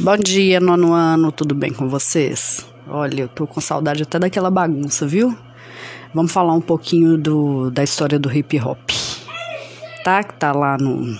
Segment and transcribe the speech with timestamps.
[0.00, 2.66] Bom dia, nono ano, tudo bem com vocês?
[2.88, 5.36] Olha, eu tô com saudade até daquela bagunça, viu?
[6.12, 8.90] Vamos falar um pouquinho do, da história do hip hop,
[10.02, 10.24] tá?
[10.24, 11.16] Que tá lá no,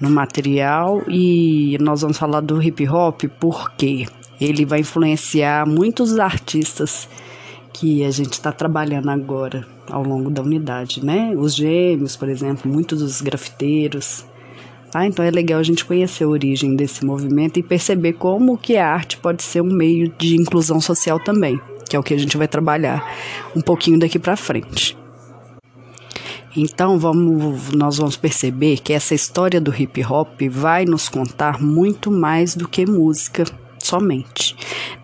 [0.00, 4.06] no material e nós vamos falar do hip hop porque
[4.40, 7.06] ele vai influenciar muitos artistas
[7.70, 11.34] que a gente está trabalhando agora ao longo da unidade, né?
[11.36, 14.24] Os gêmeos, por exemplo, muitos dos grafiteiros,
[14.90, 15.06] Tá?
[15.06, 18.88] Então é legal a gente conhecer a origem desse movimento e perceber como que a
[18.88, 22.36] arte pode ser um meio de inclusão social também, que é o que a gente
[22.36, 23.06] vai trabalhar
[23.54, 24.96] um pouquinho daqui para frente.
[26.56, 32.10] Então vamos, nós vamos perceber que essa história do hip hop vai nos contar muito
[32.10, 33.44] mais do que música
[33.78, 34.56] somente,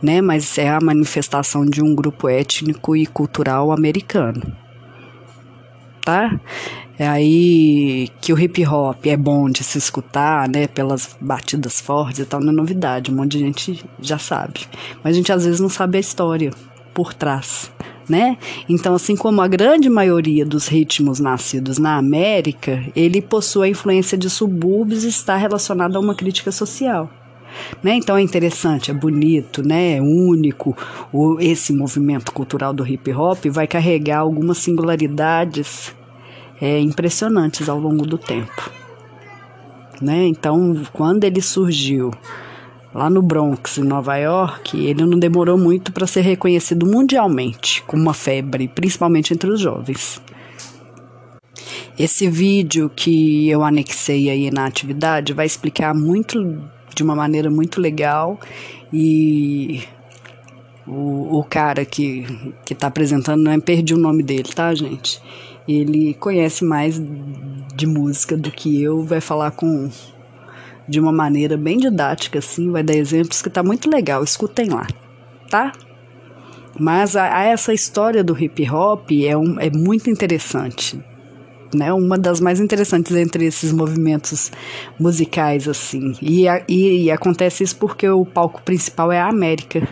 [0.03, 0.21] né?
[0.21, 4.43] Mas é a manifestação de um grupo étnico e cultural americano,
[6.05, 6.39] tá?
[6.99, 10.69] É aí que o hip hop é bom de se escutar, né?
[10.69, 14.61] Pelas batidas fortes e tal, não é novidade, um monte de gente já sabe.
[15.03, 16.53] Mas a gente às vezes não sabe a história
[16.93, 17.73] por trás,
[18.09, 18.37] né?
[18.69, 24.17] Então, assim como a grande maioria dos ritmos nascidos na América, ele possui a influência
[24.17, 27.11] de subúrbios e está relacionado a uma crítica social.
[27.83, 27.95] Né?
[27.97, 29.97] Então é interessante, é bonito, né?
[29.97, 30.77] é único.
[31.13, 35.95] O, esse movimento cultural do hip hop vai carregar algumas singularidades
[36.61, 38.71] é, impressionantes ao longo do tempo.
[40.01, 40.27] Né?
[40.27, 42.11] Então, quando ele surgiu
[42.95, 48.03] lá no Bronx, em Nova York, ele não demorou muito para ser reconhecido mundialmente como
[48.03, 50.23] uma febre, principalmente entre os jovens.
[51.99, 56.61] Esse vídeo que eu anexei aí na atividade vai explicar muito,
[56.95, 58.39] de uma maneira muito legal
[58.93, 59.83] e
[60.87, 62.27] o, o cara que,
[62.65, 65.21] que tá apresentando, não é, perdi o nome dele, tá, gente?
[65.67, 67.01] Ele conhece mais
[67.75, 69.91] de música do que eu, vai falar com
[70.87, 74.23] de uma maneira bem didática, assim, vai dar exemplos que tá muito legal.
[74.23, 74.87] Escutem lá,
[75.49, 75.73] tá?
[76.79, 81.03] Mas a, a essa história do hip hop é, um, é muito interessante,
[81.75, 81.93] né?
[81.93, 84.51] Uma das mais interessantes entre esses movimentos
[84.99, 86.15] musicais, assim.
[86.21, 89.87] E, a, e, e acontece isso porque o palco principal é a América.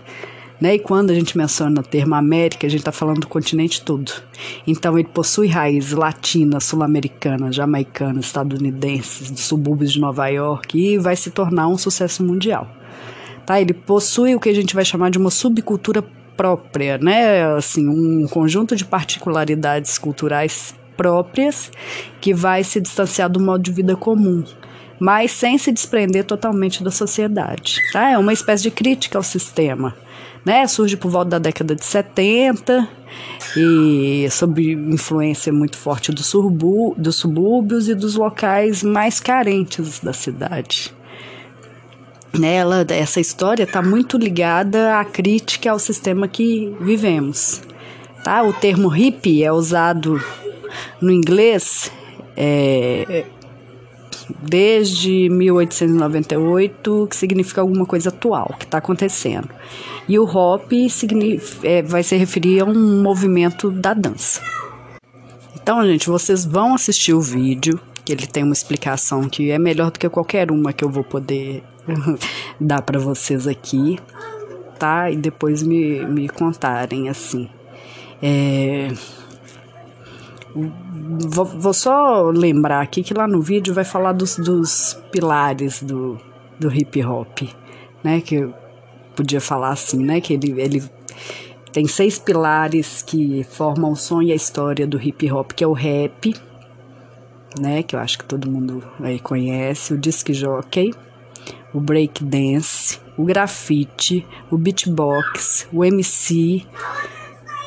[0.63, 0.77] Né?
[0.77, 4.13] E quando a gente menciona o termo América, a gente está falando do continente todo.
[4.65, 11.17] Então ele possui raízes latinas, sul-americanas, jamaicanas, estadunidenses, dos subúrbios de Nova York e vai
[11.17, 12.71] se tornar um sucesso mundial.
[13.45, 13.61] Tá?
[13.61, 16.01] Ele possui o que a gente vai chamar de uma subcultura
[16.37, 17.45] própria, né?
[17.57, 21.71] Assim, um conjunto de particularidades culturais próprias
[22.21, 24.45] que vai se distanciar do modo de vida comum,
[25.01, 27.81] mas sem se desprender totalmente da sociedade.
[27.93, 28.11] Tá?
[28.11, 29.95] É uma espécie de crítica ao sistema
[30.45, 30.67] né?
[30.67, 32.89] Surge por volta da década de 70
[33.57, 36.23] e sob influência muito forte do
[36.97, 40.93] dos subúrbios e dos locais mais carentes da cidade.
[42.39, 47.61] Nela, essa história está muito ligada à crítica ao sistema que vivemos.
[48.25, 48.43] Tá?
[48.43, 50.23] O termo hippie é usado
[51.03, 51.91] no inglês
[52.37, 53.27] é,
[54.41, 59.49] desde 1898, que significa alguma coisa atual que está acontecendo.
[60.09, 60.73] E o hop
[61.63, 64.41] é, vai se referir a um movimento da dança.
[65.55, 69.91] Então, gente, vocês vão assistir o vídeo, que ele tem uma explicação que é melhor
[69.91, 71.63] do que qualquer uma que eu vou poder
[72.61, 73.99] dar para vocês aqui,
[74.79, 75.09] tá?
[75.11, 77.49] E depois me, me contarem, assim.
[78.21, 78.89] É
[80.55, 86.19] vou, só lembrar aqui que lá no vídeo vai falar dos, dos pilares do,
[86.59, 87.43] do hip hop,
[88.03, 88.21] né?
[88.21, 88.55] Que eu
[89.17, 90.21] podia falar assim, né?
[90.21, 90.83] Que ele, ele
[91.73, 95.67] tem seis pilares que formam o som e a história do hip hop, que é
[95.67, 96.35] o rap,
[97.59, 97.83] né?
[97.83, 100.93] Que eu acho que todo mundo aí conhece, o disc jockey,
[101.73, 106.67] o break dance, o grafite, o beatbox, o MC,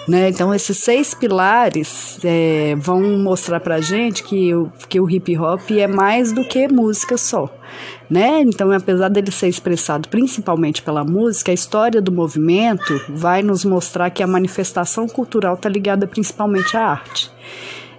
[0.08, 0.30] né?
[0.30, 5.72] Então, esses seis pilares é, vão mostrar para gente que o, que o hip hop
[5.72, 7.50] é mais do que música só.
[8.08, 8.42] Né?
[8.42, 14.12] Então, apesar dele ser expressado principalmente pela música, a história do movimento vai nos mostrar
[14.12, 17.32] que a manifestação cultural está ligada principalmente à arte.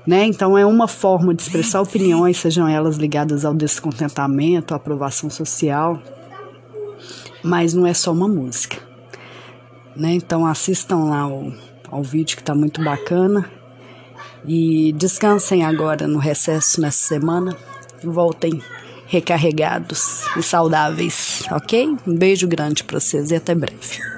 [0.07, 0.25] Né?
[0.27, 6.01] Então, é uma forma de expressar opiniões, sejam elas ligadas ao descontentamento, à aprovação social,
[7.43, 8.77] mas não é só uma música.
[9.97, 10.15] Né?
[10.15, 11.53] Então, assistam lá o
[11.91, 13.49] ao vídeo que está muito bacana.
[14.45, 17.57] E descansem agora no recesso nessa semana.
[18.03, 18.63] Voltem
[19.07, 21.97] recarregados e saudáveis, ok?
[22.07, 24.16] Um beijo grande para vocês e até breve.